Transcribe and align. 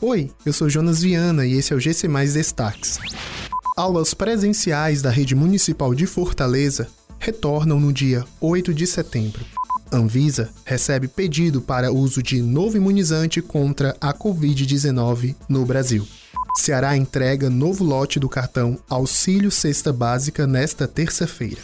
Oi, 0.00 0.30
eu 0.46 0.52
sou 0.52 0.70
Jonas 0.70 1.02
Viana 1.02 1.44
e 1.44 1.54
esse 1.54 1.72
é 1.72 1.76
o 1.76 1.80
GC 1.80 2.06
Mais 2.06 2.34
Destaques. 2.34 3.00
Aulas 3.76 4.14
presenciais 4.14 5.02
da 5.02 5.10
Rede 5.10 5.34
Municipal 5.34 5.92
de 5.92 6.06
Fortaleza 6.06 6.86
retornam 7.18 7.80
no 7.80 7.92
dia 7.92 8.24
8 8.40 8.72
de 8.72 8.86
setembro. 8.86 9.44
Anvisa 9.90 10.50
recebe 10.64 11.08
pedido 11.08 11.60
para 11.60 11.90
uso 11.90 12.22
de 12.22 12.40
novo 12.40 12.76
imunizante 12.76 13.42
contra 13.42 13.96
a 14.00 14.14
Covid-19 14.14 15.34
no 15.48 15.66
Brasil. 15.66 16.06
Ceará 16.56 16.96
entrega 16.96 17.50
novo 17.50 17.82
lote 17.82 18.20
do 18.20 18.28
cartão 18.28 18.78
Auxílio 18.88 19.50
Cesta 19.50 19.92
Básica 19.92 20.46
nesta 20.46 20.86
terça-feira. 20.86 21.60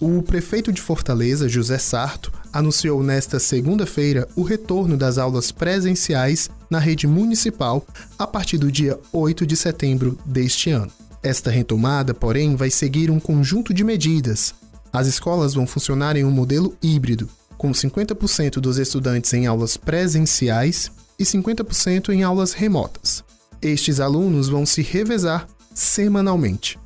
O 0.00 0.22
prefeito 0.22 0.72
de 0.72 0.80
Fortaleza, 0.80 1.50
José 1.50 1.76
Sarto, 1.76 2.32
anunciou 2.50 3.02
nesta 3.02 3.38
segunda-feira 3.38 4.26
o 4.34 4.42
retorno 4.42 4.96
das 4.96 5.18
aulas 5.18 5.52
presenciais 5.52 6.48
na 6.70 6.78
rede 6.78 7.06
municipal 7.06 7.84
a 8.18 8.26
partir 8.26 8.56
do 8.56 8.70
dia 8.70 8.98
8 9.12 9.44
de 9.44 9.56
setembro 9.56 10.16
deste 10.24 10.70
ano. 10.70 10.90
Esta 11.22 11.50
retomada, 11.50 12.14
porém, 12.14 12.56
vai 12.56 12.70
seguir 12.70 13.10
um 13.10 13.20
conjunto 13.20 13.74
de 13.74 13.84
medidas. 13.84 14.54
As 14.92 15.06
escolas 15.06 15.52
vão 15.52 15.66
funcionar 15.66 16.16
em 16.16 16.24
um 16.24 16.30
modelo 16.30 16.74
híbrido, 16.82 17.28
com 17.58 17.72
50% 17.72 18.54
dos 18.54 18.78
estudantes 18.78 19.32
em 19.34 19.46
aulas 19.46 19.76
presenciais 19.76 20.90
e 21.18 21.24
50% 21.24 22.08
em 22.08 22.22
aulas 22.22 22.52
remotas. 22.52 23.22
Estes 23.60 24.00
alunos 24.00 24.48
vão 24.48 24.64
se 24.64 24.80
revezar 24.80 25.46
semanalmente. 25.74 26.78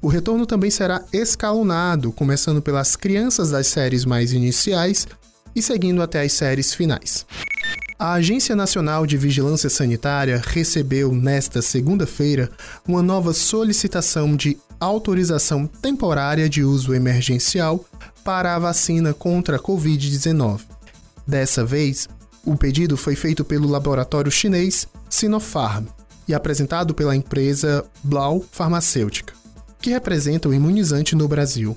O 0.00 0.08
retorno 0.08 0.46
também 0.46 0.70
será 0.70 1.04
escalonado, 1.12 2.12
começando 2.12 2.62
pelas 2.62 2.96
crianças 2.96 3.50
das 3.50 3.66
séries 3.66 4.04
mais 4.04 4.32
iniciais 4.32 5.06
e 5.54 5.60
seguindo 5.60 6.00
até 6.00 6.22
as 6.22 6.32
séries 6.32 6.72
finais. 6.72 7.26
A 8.00 8.14
Agência 8.14 8.56
Nacional 8.56 9.04
de 9.04 9.18
Vigilância 9.18 9.68
Sanitária 9.68 10.42
recebeu 10.42 11.12
nesta 11.12 11.60
segunda-feira 11.60 12.50
uma 12.88 13.02
nova 13.02 13.34
solicitação 13.34 14.34
de 14.34 14.56
autorização 14.80 15.66
temporária 15.66 16.48
de 16.48 16.64
uso 16.64 16.94
emergencial 16.94 17.84
para 18.24 18.56
a 18.56 18.58
vacina 18.58 19.12
contra 19.12 19.58
a 19.58 19.60
Covid-19. 19.60 20.62
Dessa 21.26 21.62
vez, 21.62 22.08
o 22.42 22.56
pedido 22.56 22.96
foi 22.96 23.14
feito 23.14 23.44
pelo 23.44 23.68
laboratório 23.68 24.32
chinês 24.32 24.88
Sinopharm 25.10 25.84
e 26.26 26.32
apresentado 26.32 26.94
pela 26.94 27.14
empresa 27.14 27.84
Blau 28.02 28.42
Farmacêutica 28.50 29.34
que 29.78 29.90
representa 29.90 30.48
o 30.48 30.54
imunizante 30.54 31.14
no 31.14 31.28
Brasil. 31.28 31.76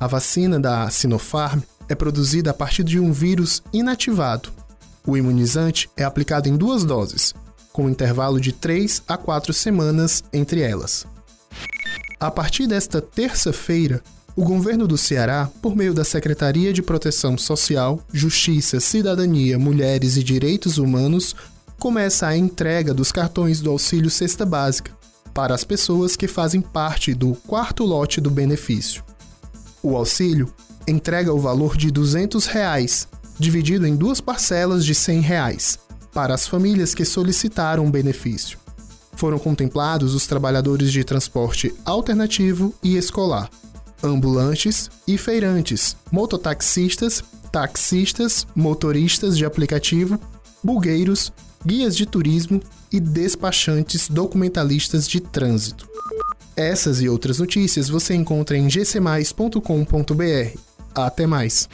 A 0.00 0.08
vacina 0.08 0.58
da 0.58 0.90
Sinopharm 0.90 1.60
é 1.88 1.94
produzida 1.94 2.50
a 2.50 2.54
partir 2.54 2.84
de 2.84 2.98
um 2.98 3.12
vírus 3.12 3.62
inativado. 3.72 4.50
O 5.06 5.16
imunizante 5.16 5.90
é 5.96 6.04
aplicado 6.04 6.48
em 6.48 6.56
duas 6.56 6.84
doses, 6.84 7.34
com 7.72 7.86
um 7.86 7.90
intervalo 7.90 8.40
de 8.40 8.52
3 8.52 9.02
a 9.08 9.16
4 9.16 9.52
semanas 9.52 10.22
entre 10.32 10.60
elas. 10.60 11.06
A 12.20 12.30
partir 12.30 12.66
desta 12.66 13.00
terça-feira, 13.00 14.02
o 14.36 14.44
governo 14.44 14.86
do 14.86 14.96
Ceará, 14.96 15.50
por 15.60 15.74
meio 15.76 15.92
da 15.92 16.04
Secretaria 16.04 16.72
de 16.72 16.82
Proteção 16.82 17.36
Social, 17.36 18.00
Justiça, 18.12 18.80
Cidadania, 18.80 19.58
Mulheres 19.58 20.16
e 20.16 20.22
Direitos 20.22 20.78
Humanos, 20.78 21.34
começa 21.78 22.26
a 22.26 22.36
entrega 22.36 22.94
dos 22.94 23.10
cartões 23.10 23.60
do 23.60 23.70
auxílio 23.70 24.08
cesta 24.08 24.46
básica, 24.46 24.92
para 25.34 25.54
as 25.54 25.64
pessoas 25.64 26.14
que 26.14 26.28
fazem 26.28 26.60
parte 26.60 27.12
do 27.12 27.34
quarto 27.46 27.84
lote 27.84 28.20
do 28.20 28.30
benefício. 28.30 29.02
O 29.82 29.96
auxílio 29.96 30.52
entrega 30.86 31.32
o 31.32 31.40
valor 31.40 31.76
de 31.76 31.90
200 31.90 32.46
reais, 32.46 33.08
dividido 33.42 33.86
em 33.86 33.96
duas 33.96 34.20
parcelas 34.20 34.84
de 34.84 34.94
100 34.94 35.20
reais, 35.20 35.78
para 36.14 36.32
as 36.32 36.46
famílias 36.46 36.94
que 36.94 37.04
solicitaram 37.04 37.86
o 37.86 37.90
benefício. 37.90 38.56
Foram 39.14 39.38
contemplados 39.38 40.14
os 40.14 40.26
trabalhadores 40.26 40.92
de 40.92 41.02
transporte 41.04 41.74
alternativo 41.84 42.72
e 42.82 42.96
escolar, 42.96 43.50
ambulantes 44.02 44.88
e 45.06 45.18
feirantes, 45.18 45.96
mototaxistas, 46.10 47.22
taxistas, 47.50 48.46
motoristas 48.54 49.36
de 49.36 49.44
aplicativo, 49.44 50.18
bugueiros, 50.62 51.32
guias 51.66 51.96
de 51.96 52.06
turismo 52.06 52.60
e 52.90 53.00
despachantes 53.00 54.08
documentalistas 54.08 55.08
de 55.08 55.20
trânsito. 55.20 55.88
Essas 56.56 57.00
e 57.00 57.08
outras 57.08 57.38
notícias 57.38 57.88
você 57.88 58.14
encontra 58.14 58.56
em 58.56 58.68
gcmais.com.br. 58.68 60.58
Até 60.94 61.26
mais! 61.26 61.68